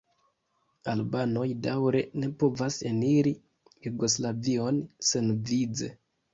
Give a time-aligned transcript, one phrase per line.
[0.93, 3.35] Albanoj daŭre ne povas eniri
[3.87, 4.85] Jugoslavion
[5.15, 5.95] senvize.